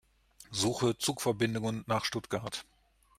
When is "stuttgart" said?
2.05-2.65